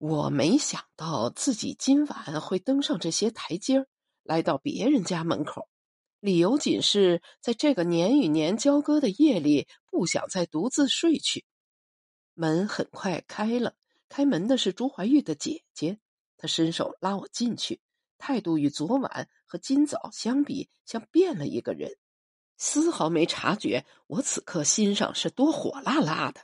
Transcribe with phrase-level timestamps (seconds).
[0.00, 3.86] 我没想到自己今晚会登上这些台阶儿，
[4.22, 5.68] 来到别人家门口，
[6.20, 11.44] 理由仅是在这个年与年交割的夜里，不想再独自睡去。
[12.32, 13.74] 门很快开了，
[14.08, 15.98] 开门的是朱怀玉的姐姐，
[16.38, 17.82] 她伸手拉我进去，
[18.16, 21.94] 态度与昨晚和今早相比，像变了一个人，
[22.56, 26.40] 丝毫没察觉我此刻心上是多火辣辣的。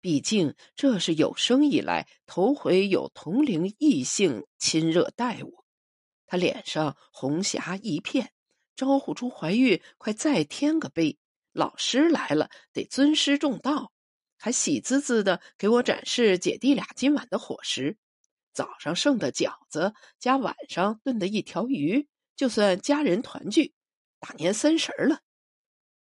[0.00, 5.64] 毕竟这是有生以来头回有同龄异性亲热待我，
[6.26, 8.32] 他脸上红霞一片，
[8.74, 11.18] 招呼朱怀玉快再添个杯。
[11.52, 13.92] 老师来了，得尊师重道，
[14.38, 17.98] 还喜滋滋的给我展示姐弟俩今晚的伙食：
[18.52, 23.74] 早上剩的饺子加晚上炖的一条鱼，就算家人团聚。
[24.18, 25.20] 大年三十了，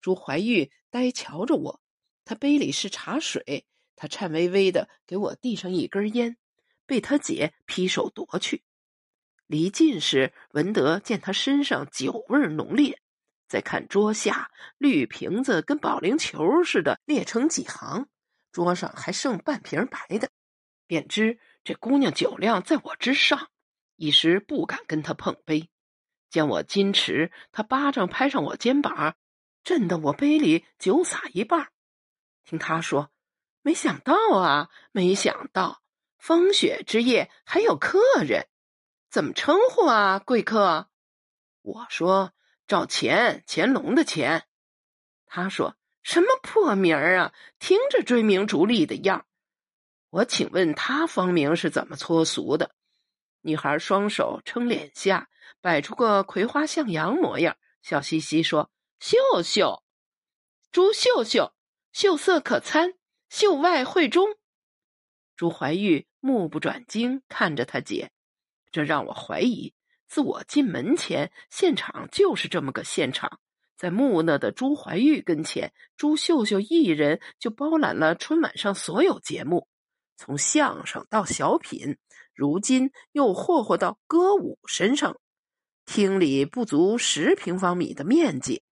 [0.00, 1.80] 朱怀玉呆瞧着我，
[2.24, 3.66] 他杯里是茶水。
[3.96, 6.36] 他颤巍巍的给我递上一根烟，
[6.86, 8.62] 被他姐劈手夺去。
[9.46, 13.00] 离近时闻得见他身上酒味浓烈，
[13.48, 18.08] 再看桌下绿瓶子跟保龄球似的列成几行，
[18.52, 20.30] 桌上还剩半瓶白的，
[20.86, 23.50] 便知这姑娘酒量在我之上，
[23.96, 25.70] 一时不敢跟他碰杯。
[26.28, 29.16] 见我矜持，他巴掌拍上我肩膀，
[29.62, 31.68] 震得我杯里酒洒一半。
[32.44, 33.10] 听他说。
[33.66, 35.82] 没想到啊，没想到
[36.18, 38.46] 风雪之夜还有客人，
[39.10, 40.88] 怎么称呼啊，贵客？
[41.62, 42.32] 我说
[42.68, 44.44] 赵钱，乾隆的钱。
[45.26, 49.26] 他说什么破名儿啊，听着追名逐利的样
[50.10, 52.70] 我请问他芳名是怎么搓俗的？
[53.40, 55.28] 女孩双手撑脸下，
[55.60, 58.70] 摆出个葵花向阳模样，笑嘻嘻说
[59.02, 59.82] ：“秀秀，
[60.70, 61.52] 朱秀秀，
[61.90, 62.94] 秀色可餐。”
[63.28, 64.28] 秀外慧中，
[65.36, 68.10] 朱怀玉目不转睛看着他姐，
[68.70, 69.74] 这让我怀疑，
[70.06, 73.40] 自我进门前，现场就是这么个现场。
[73.76, 79.68] 在木讷的朱怀玉跟前，朱秀秀一人就包揽了春晚上所有节目，
[80.16, 81.98] 从相声到小品，
[82.32, 85.20] 如今又霍霍到歌舞身上。
[85.84, 88.62] 厅里不足十平方米的面积，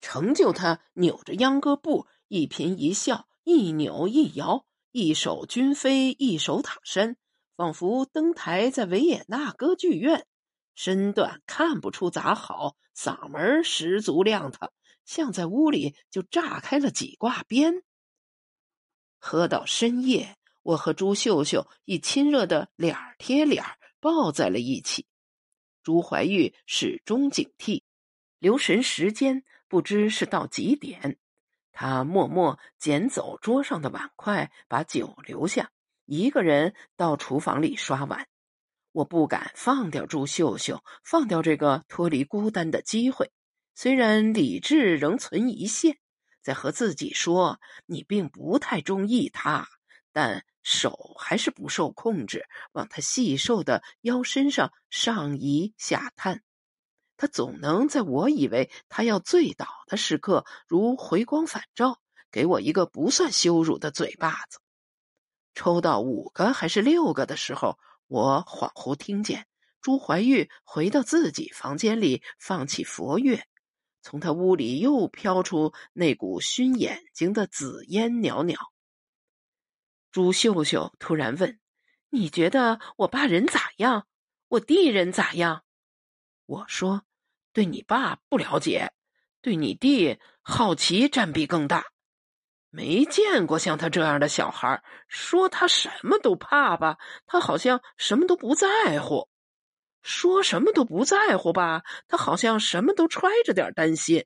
[0.00, 3.26] 成就他扭着秧歌步，一颦一笑。
[3.44, 7.16] 一扭一摇，一手军飞，一手塔山，
[7.56, 10.26] 仿佛登台在维也纳歌剧院。
[10.74, 14.72] 身段看不出咋好，嗓门十足亮堂，
[15.04, 17.82] 像在屋里就炸开了几挂鞭。
[19.18, 23.64] 喝到深夜，我和朱秀秀以亲热的脸贴脸
[24.00, 25.06] 抱在了一起。
[25.82, 27.82] 朱怀玉始终警惕，
[28.38, 31.18] 留神时间，不知是到几点。
[31.72, 35.70] 他默默捡走桌上的碗筷，把酒留下，
[36.04, 38.28] 一个人到厨房里刷碗。
[38.92, 43.32] 我不敢放掉朱秀秀，放掉这个脱离孤单的机会。
[43.74, 45.96] 虽然理智仍存一线，
[46.42, 49.66] 在和自己说你并不太中意他，
[50.12, 56.42] 但手还是不受控制，往他细瘦的腰身上上移下探。
[57.22, 62.00] 他总能在我以为他要醉倒的时刻，如回光返照，
[62.32, 64.58] 给我一个不算羞辱的嘴巴子。
[65.54, 67.78] 抽到五个还是六个的时候，
[68.08, 69.46] 我恍惚听见
[69.80, 73.40] 朱怀玉回到自己房间里，放起佛乐，
[74.00, 78.56] 从他屋里又飘出那股熏眼睛的紫烟袅袅。
[80.10, 81.60] 朱秀秀突然问
[82.10, 84.08] ：“你觉得我爸人咋样？
[84.48, 85.62] 我弟人咋样？”
[86.46, 87.04] 我说。
[87.52, 88.92] 对你爸不了解，
[89.40, 91.84] 对你弟好奇占比更大。
[92.70, 96.96] 没见过像他这样的小孩，说他什么都怕吧，
[97.26, 99.28] 他好像什么都不在乎；
[100.00, 104.24] 说什么都不在乎吧，他好像什么都揣着点担心。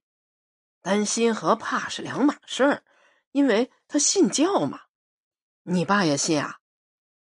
[0.81, 2.85] 担心和怕是两码事儿，
[3.33, 4.83] 因为他信教嘛。
[5.65, 6.59] 你爸也信啊？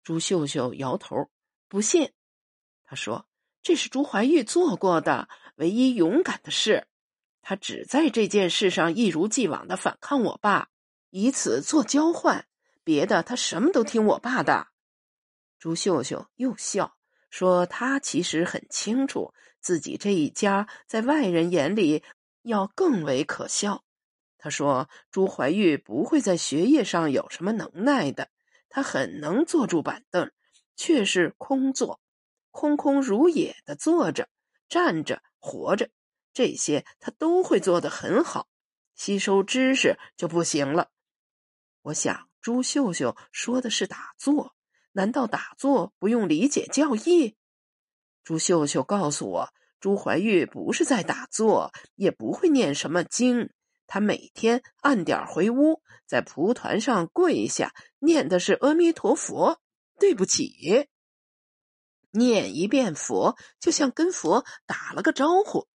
[0.03, 1.29] 朱秀秀摇头，
[1.67, 2.13] 不信。
[2.85, 3.27] 他说
[3.61, 5.27] ：“这是朱怀玉做过的。”
[5.61, 6.87] 唯一勇敢的事，
[7.43, 10.69] 他只在这件事上一如既往的反抗我爸，
[11.11, 12.47] 以此做交换。
[12.83, 14.69] 别的他什么都听我爸的。
[15.59, 16.97] 朱秀秀又笑
[17.29, 22.03] 说：“他其实很清楚自己这一家在外人眼里
[22.41, 23.83] 要更为可笑。”
[24.39, 28.29] 他说：“朱怀玉不会在学业上有什么能耐的，
[28.67, 30.31] 他很能坐住板凳，
[30.75, 32.01] 却是空坐，
[32.49, 34.27] 空空如也的坐着、
[34.67, 35.89] 站着。”活着，
[36.33, 38.47] 这些他都会做得很好，
[38.95, 40.91] 吸收知识就不行了。
[41.81, 44.55] 我想朱秀秀说的是打坐，
[44.93, 47.35] 难道打坐不用理解教义？
[48.23, 49.49] 朱秀秀告诉我，
[49.79, 53.49] 朱怀玉不是在打坐，也不会念什么经。
[53.87, 59.59] 他每天按点回屋，在蒲团上跪下，念的是阿弥陀佛。
[59.99, 60.87] 对不起，
[62.11, 65.67] 念一遍佛，就像跟佛打了个招呼。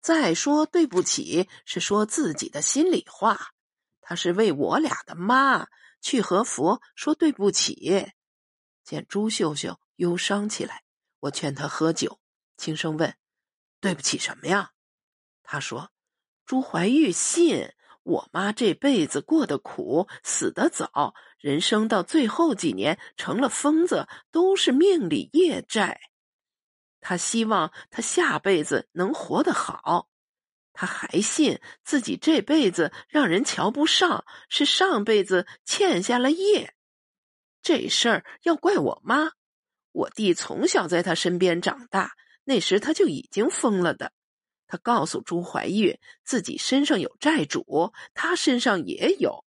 [0.00, 3.52] 再说对不起，是说自己的心里话。
[4.00, 5.68] 他是为我俩的妈
[6.00, 8.10] 去和佛说对不起。
[8.82, 10.82] 见朱秀秀忧伤起来，
[11.20, 12.18] 我劝她喝酒，
[12.56, 13.14] 轻声问
[13.80, 14.72] ：“对不起什么呀？”
[15.44, 15.92] 她说
[16.44, 26.00] ：“朱怀玉信我妈这辈子过得苦，死得早，人生到最后几年成了疯子，都是命里业债。”
[27.04, 30.08] 他希望他下辈子能活得好，
[30.72, 36.74] 他还信自己这辈子让人瞧不上，是上辈子欠下了业。
[37.60, 39.32] 这事儿要怪我妈，
[39.90, 42.12] 我弟从小在他身边长大，
[42.44, 44.12] 那时他就已经疯了的。
[44.68, 49.44] 他告诉朱怀玉自己身上有债主，他身上也有，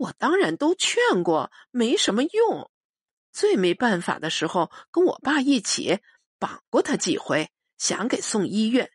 [0.00, 2.70] 我当然都劝过，没什么用。
[3.32, 6.00] 最没办法的时候，跟我爸一起。
[6.38, 8.90] 绑过他几回，想给送医院，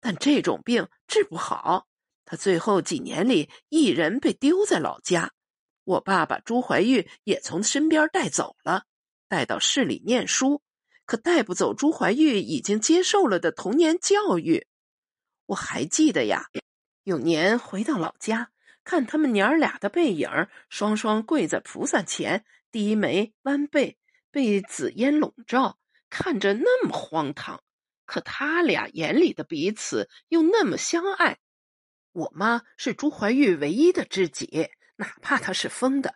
[0.00, 1.88] 但这种病治不好。
[2.24, 5.32] 他最后几年里一人被丢在老家，
[5.82, 8.84] 我爸把朱怀玉也从身边带走了，
[9.26, 10.62] 带到市里念书，
[11.04, 14.68] 可带不走朱怀玉已经接受了的童年教育。
[15.46, 16.46] 我还记得呀，
[17.02, 18.52] 有年回到老家，
[18.84, 20.28] 看他们娘儿俩的背影，
[20.68, 23.98] 双双跪在菩萨前，低眉弯背，
[24.30, 25.78] 被紫烟笼罩。
[26.10, 27.64] 看着那么荒唐，
[28.04, 31.38] 可他俩眼里的彼此又那么相爱。
[32.12, 36.14] 我妈是朱怀玉唯一的知己，哪怕他是疯的，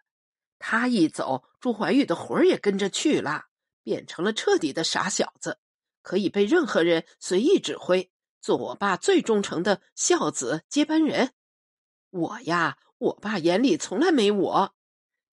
[0.61, 3.47] 他一走，朱怀玉的魂儿也跟着去了，
[3.82, 5.59] 变成了彻底的傻小子，
[6.03, 11.32] 可以被任何人随意指挥，做我爸最忠诚的孝子接班人。
[12.10, 14.75] 我呀，我爸眼里从来没我。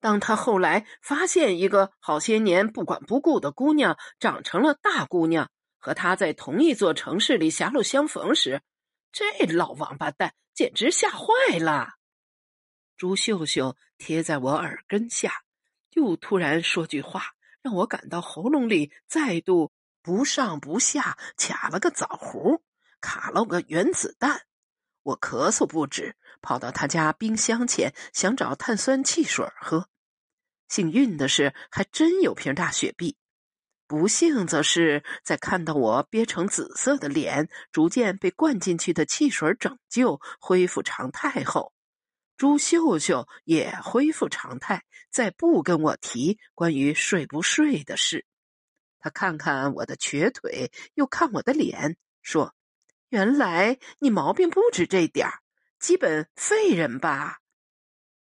[0.01, 8.63] 当他后来发现一个好些年不管不顾的姑娘长成了大姑娘，和他在同一座城市里狭路相逢时，
[9.13, 11.95] 这老王八蛋简直吓坏了。
[12.97, 15.43] 朱秀秀贴在我耳根下，
[15.93, 17.33] 又突然说句话，
[17.63, 19.73] 让我感到喉咙里再度
[20.03, 22.61] 不上不下，卡了个枣核，
[23.01, 24.43] 卡了个原子弹。
[25.03, 29.89] 我咳嗽不止，跑到他家冰箱前，想找碳酸汽水喝。
[30.69, 33.17] 幸运的是，还真有瓶大雪碧；
[33.87, 41.73] 不幸则是在看到我憋成紫色的脸逐渐被灌进去的汽水拯救恢复常态后，
[42.37, 48.27] 朱秀秀也恢复常态，再不跟我提关于睡不睡的事。
[48.99, 52.55] 他看看我的瘸腿，又看我的脸，说
[53.11, 55.41] ：“原来你毛病不止这点儿，
[55.85, 57.41] 基本废人吧。”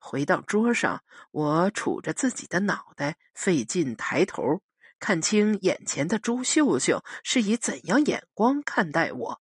[0.01, 4.63] 回到桌上，我杵着自己的脑袋，费劲抬头，
[4.99, 9.41] 看清眼前的朱秀秀是以怎样眼光看待我。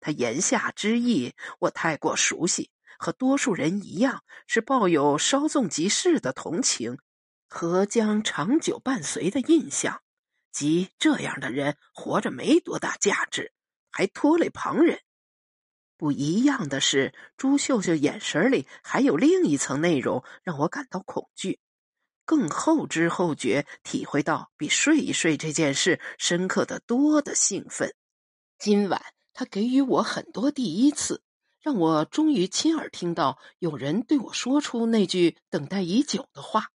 [0.00, 6.98] 他言下之意，我太过熟悉，和多数人一样，是抱有稍纵即逝的同情
[7.48, 10.02] 和将长久伴随的印象，
[10.50, 13.52] 即这样的人活着没多大价值，
[13.92, 14.98] 还拖累旁人。
[16.02, 21.60] 不一样的是，朱秀秀眼神里还有另一层内容，让我感到恐惧，
[22.24, 27.94] 更后知后觉体会到比睡一睡这件事深刻的多的兴奋。
[28.58, 29.00] 今晚
[29.32, 31.22] 他给予我很多第一次，
[31.60, 36.70] 让我终于亲耳听到有人对我说出那句等待已久的话：“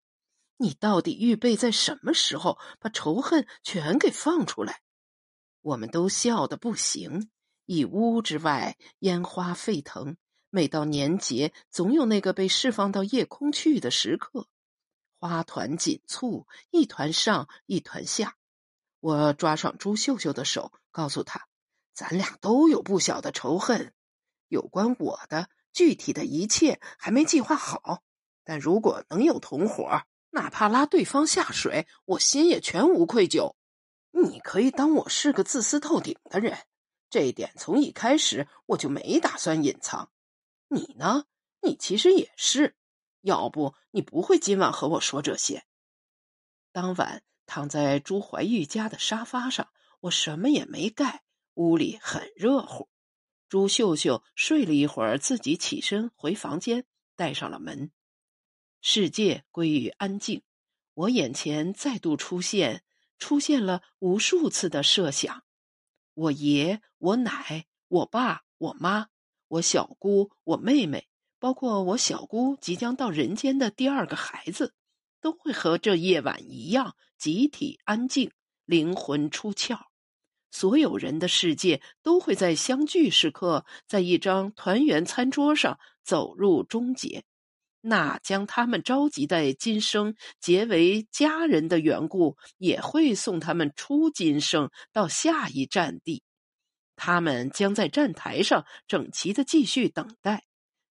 [0.55, 4.79] 你到底预备在什么时候把仇恨全给放出来？”
[5.59, 7.29] 我们都笑得不行。
[7.67, 10.15] 一屋之外，烟花沸腾。
[10.49, 14.47] 每到年节，总有那个被释放到夜空去的时刻。
[15.19, 18.37] 花团锦簇，一团上，一团下。
[19.01, 21.49] 我抓上朱秀秀的手，告诉她
[21.93, 23.93] ：“咱俩都有不小的仇恨。
[24.47, 28.01] 有关我的具体的一切还没计划好，
[28.45, 33.55] 但如果能有同伙，哪怕拉对方下水，我心也全无愧疚。
[34.11, 36.57] 你可以当我是个自私透顶的人。”
[37.09, 40.11] 这一点从一开始我就没打算隐藏，
[40.67, 41.25] 你呢？
[41.61, 42.75] 你其实也是，
[43.21, 45.65] 要不你不会今晚和我说这些。
[46.71, 49.69] 当晚躺在朱怀玉家的沙发上，
[50.01, 51.23] 我什么也没盖，
[51.55, 52.89] 屋里很热乎。
[53.49, 56.85] 朱秀秀睡了一会儿，自己起身回房间，
[57.15, 57.91] 带上了门。
[58.81, 60.43] 世界归于安静，
[60.93, 62.83] 我眼前再度出现，
[63.17, 65.43] 出现了无数次的设想：
[66.17, 69.09] 我爷、我奶、我爸、我妈、
[69.49, 71.07] 我小姑、我妹妹，
[71.37, 74.73] 包括我小姑即将到人间的第二个孩子，
[75.21, 78.31] 都会和这夜晚一样，集体安静，
[78.65, 79.77] 灵魂出窍。
[80.49, 87.25] 所有人的世界都会在相聚时刻，在一张团圆餐桌上走入终结。
[87.89, 96.21] 那将他们召集在今生结为家人的缘故，也会送他们出今生到下一站地。
[96.97, 100.43] 他们将在站台上整齐的继续等待。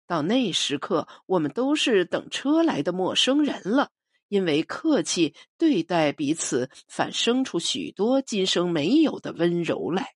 [0.08, 3.90] 到那时刻，我们都是等车来的陌生人了。
[4.30, 10.14] 因为客气对待彼此，反生出许多今生没有的温柔来。